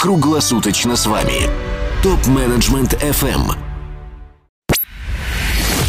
[0.00, 1.50] круглосуточно с вами.
[2.02, 3.52] Топ-менеджмент FM.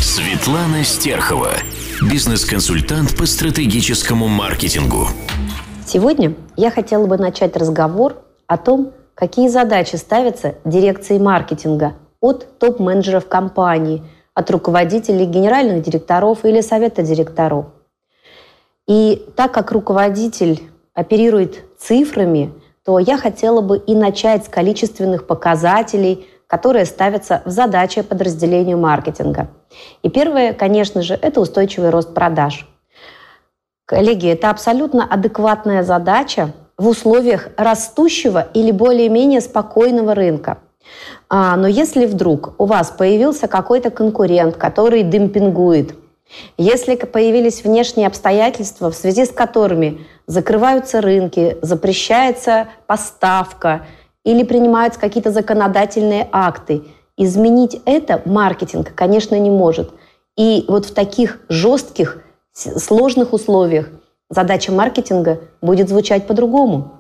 [0.01, 1.51] Светлана Стерхова,
[2.01, 5.07] бизнес-консультант по стратегическому маркетингу.
[5.87, 13.29] Сегодня я хотела бы начать разговор о том, какие задачи ставятся дирекции маркетинга от топ-менеджеров
[13.29, 14.03] компании,
[14.33, 17.67] от руководителей генеральных директоров или совета директоров.
[18.89, 22.51] И так как руководитель оперирует цифрами,
[22.85, 29.49] то я хотела бы и начать с количественных показателей, которые ставятся в задачи подразделению маркетинга.
[30.03, 32.67] И первое, конечно же, это устойчивый рост продаж.
[33.85, 40.59] Коллеги, это абсолютно адекватная задача в условиях растущего или более-менее спокойного рынка.
[41.29, 45.95] А, но если вдруг у вас появился какой-то конкурент, который демпингует,
[46.57, 53.85] если появились внешние обстоятельства, в связи с которыми закрываются рынки, запрещается поставка
[54.23, 56.83] или принимаются какие-то законодательные акты,
[57.17, 59.91] изменить это маркетинг, конечно, не может.
[60.37, 62.23] И вот в таких жестких,
[62.53, 63.89] сложных условиях
[64.29, 66.93] задача маркетинга будет звучать по-другому.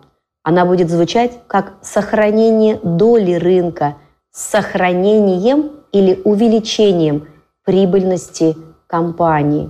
[0.43, 3.95] Она будет звучать как сохранение доли рынка
[4.31, 7.29] с сохранением или увеличением
[7.63, 8.57] прибыльности
[8.87, 9.69] компании.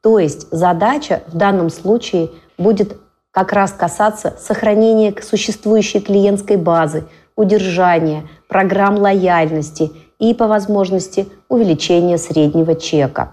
[0.00, 2.96] То есть задача в данном случае будет
[3.30, 7.04] как раз касаться сохранения существующей клиентской базы,
[7.36, 13.32] удержания, программ лояльности и, по возможности, увеличения среднего чека.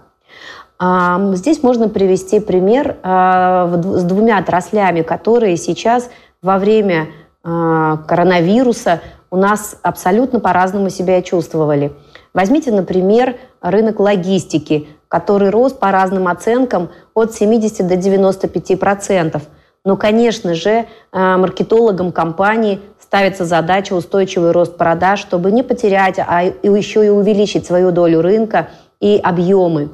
[1.34, 6.10] Здесь можно привести пример а, с двумя отраслями, которые сейчас
[6.42, 7.06] во время
[7.44, 9.00] а, коронавируса
[9.30, 11.92] у нас абсолютно по-разному себя чувствовали.
[12.34, 19.42] Возьмите, например, рынок логистики, который рос по разным оценкам от 70 до 95 процентов.
[19.84, 26.42] Но, конечно же, э, маркетологам компании ставится задача устойчивый рост продаж, чтобы не потерять, а
[26.44, 29.90] еще и увеличить свою долю рынка и объемы.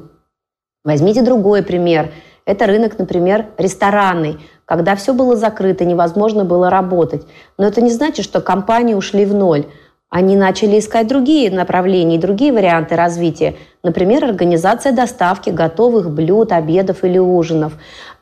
[0.85, 2.13] Возьмите другой пример.
[2.45, 7.27] Это рынок, например, ресторанный, когда все было закрыто, невозможно было работать.
[7.57, 9.65] Но это не значит, что компании ушли в ноль.
[10.09, 13.55] Они начали искать другие направления другие варианты развития.
[13.83, 17.73] Например, организация доставки готовых блюд, обедов или ужинов.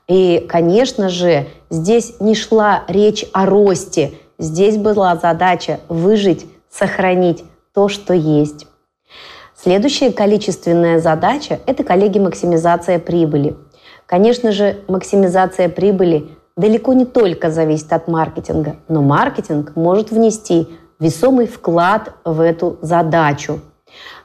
[0.07, 4.11] И, конечно же, здесь не шла речь о росте.
[4.37, 7.43] Здесь была задача выжить, сохранить
[7.73, 8.67] то, что есть.
[9.55, 13.55] Следующая количественная задача– это, коллеги, максимизация прибыли.
[14.05, 20.67] Конечно же, максимизация прибыли далеко не только зависит от маркетинга, но маркетинг может внести
[21.00, 23.62] весомый вклад в эту задачу.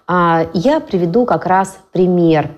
[0.07, 2.51] А, я приведу как раз пример.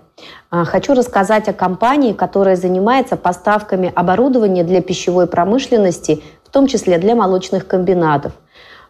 [0.50, 6.98] А, хочу рассказать о компании, которая занимается поставками оборудования для пищевой промышленности, в том числе
[6.98, 8.32] для молочных комбинатов.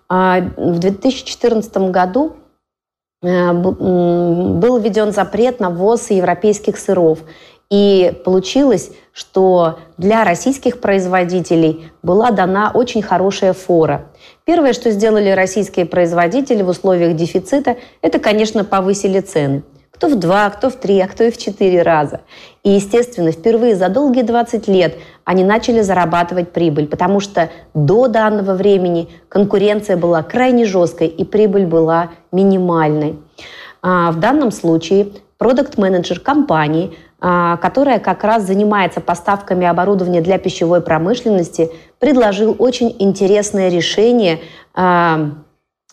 [0.09, 2.37] А, в 2014 году
[3.23, 7.21] э, был введен запрет на ввоз европейских сыров.
[7.71, 14.07] И получилось, что для российских производителей была дана очень хорошая фора.
[14.47, 19.63] Первое, что сделали российские производители в условиях дефицита, это, конечно, повысили цены.
[19.91, 22.21] Кто в два, кто в три, а кто и в четыре раза.
[22.63, 28.55] И, естественно, впервые за долгие 20 лет они начали зарабатывать прибыль, потому что до данного
[28.55, 33.19] времени конкуренция была крайне жесткой и прибыль была минимальной.
[33.81, 41.71] А в данном случае продукт-менеджер компании которая как раз занимается поставками оборудования для пищевой промышленности,
[41.99, 44.41] предложил очень интересное решение
[44.75, 45.31] а,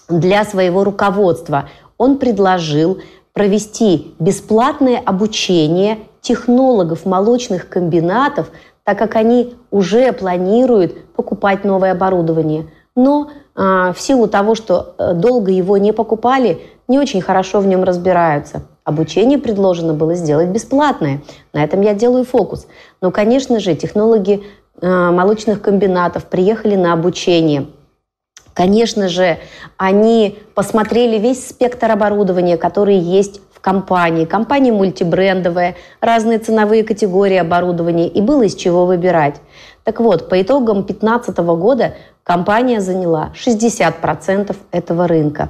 [0.09, 1.69] для своего руководства.
[1.97, 3.00] Он предложил
[3.31, 8.52] провести бесплатное обучение технологов молочных комбинатов,
[8.84, 12.69] так как они уже планируют покупать новое оборудование.
[12.94, 17.84] Но в силу того, что э, долго его не покупали, не очень хорошо в нем
[17.84, 18.63] разбираются.
[18.84, 21.22] Обучение предложено было сделать бесплатное.
[21.53, 22.67] На этом я делаю фокус.
[23.01, 24.44] Но, конечно же, технологи
[24.81, 27.67] э, молочных комбинатов приехали на обучение.
[28.53, 29.38] Конечно же,
[29.77, 34.25] они посмотрели весь спектр оборудования, который есть компании.
[34.25, 39.36] Компания мультибрендовая, разные ценовые категории оборудования, и было из чего выбирать.
[39.84, 41.94] Так вот, по итогам 2015 года
[42.24, 45.50] компания заняла 60% этого рынка.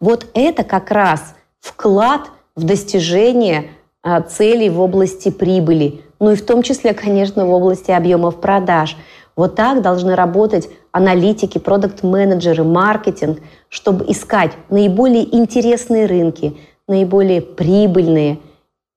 [0.00, 2.22] Вот это как раз вклад–
[2.54, 3.70] в достижение
[4.02, 8.96] а, целей в области прибыли, ну и в том числе, конечно, в области объемов продаж.
[9.34, 13.38] Вот так должны работать аналитики, продукт-менеджеры, маркетинг,
[13.70, 16.58] чтобы искать наиболее интересные рынки,
[16.92, 18.38] наиболее прибыльные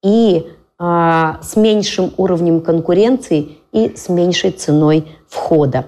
[0.03, 5.85] и а, с меньшим уровнем конкуренции и с меньшей ценой входа.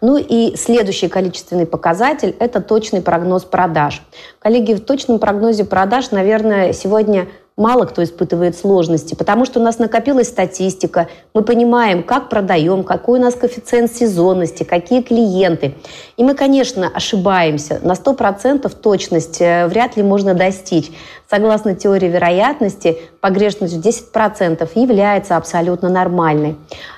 [0.00, 4.02] Ну и следующий количественный показатель– это точный прогноз продаж.
[4.40, 9.78] Коллеги, в точном прогнозе продаж, наверное, сегодня мало кто испытывает сложности, потому что у нас
[9.78, 15.76] накопилась статистика, мы понимаем, как продаем, какой у нас коэффициент сезонности, какие клиенты.
[16.16, 17.80] И мы, конечно, ошибаемся.
[17.82, 20.90] На 100% точность э, вряд ли можно достичь.
[21.30, 26.56] Согласно теории вероятности, погрешность в 10% является абсолютно нормальной.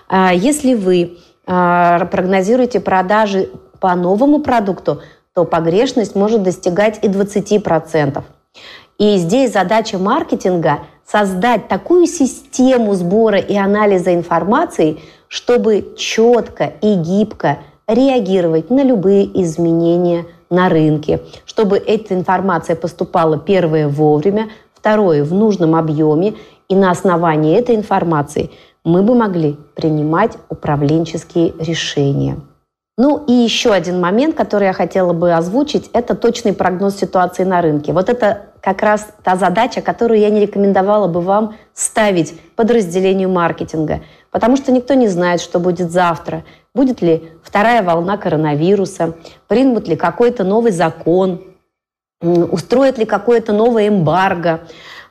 [0.09, 3.51] А если вы а, прогнозируете продажи
[3.81, 5.01] по новому продукту,
[5.35, 8.23] то погрешность может достигать и 20%.
[8.99, 14.99] И здесь задача маркетинга– создать такую систему сбора и анализа информации,
[15.29, 23.89] чтобы четко и гибко реагировать на любые изменения на рынке, чтобы эта информация поступала первое
[23.89, 26.35] вовремя, второе в нужном объеме,
[26.69, 28.51] и на основании этой информации
[28.85, 32.39] мы бы могли принимать управленческие решения.
[32.99, 37.61] Ну и еще один момент, который я хотела бы озвучить, это точный прогноз ситуации на
[37.61, 37.93] рынке.
[37.93, 44.01] Вот это как раз та задача, которую я не рекомендовала бы вам ставить подразделению маркетинга.
[44.33, 46.43] Потому что никто не знает, что будет завтра.
[46.75, 49.15] Будет ли вторая волна коронавируса,
[49.47, 51.45] примут ли какой-то новый закон,
[52.21, 54.63] устроят ли какое-то новое эмбарго.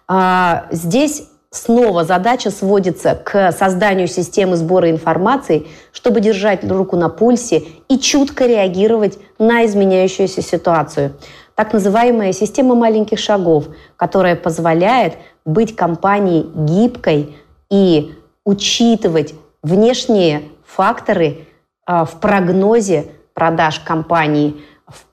[0.05, 7.63] А, здесь снова задача сводится к созданию системы сбора информации, чтобы держать руку на пульсе
[7.87, 11.13] и чутко реагировать на изменяющуюся ситуацию.
[11.55, 15.13] Так называемая система маленьких шагов, которая позволяет
[15.45, 17.37] быть компанией гибкой
[17.71, 18.13] и
[18.43, 21.47] учитывать внешние факторы
[21.85, 24.55] а, в прогнозе продаж компании,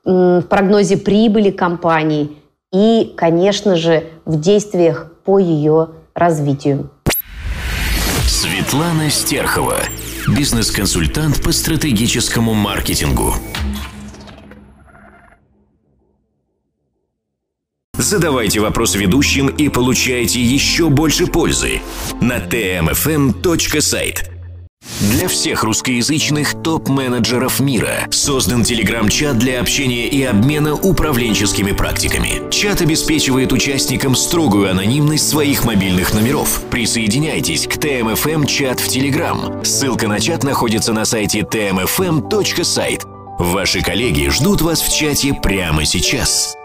[0.04, 2.36] в прогнозе прибыли компании
[2.72, 6.90] и, конечно же, в действиях по ее развитию.
[8.26, 9.76] Светлана Стерхова,
[10.26, 13.34] бизнес-консультант по стратегическому маркетингу.
[18.02, 21.82] Задавайте вопрос ведущим и получайте еще больше пользы
[22.20, 24.16] на tmfm.site.
[25.12, 32.50] Для всех русскоязычных топ-менеджеров мира создан телеграм-чат для общения и обмена управленческими практиками.
[32.50, 36.60] Чат обеспечивает участникам строгую анонимность своих мобильных номеров.
[36.72, 39.64] Присоединяйтесь к ТМФМ чат в Телеграм.
[39.64, 43.06] Ссылка на чат находится на сайте tmfm.site.
[43.38, 46.56] Ваши коллеги ждут вас в чате прямо сейчас.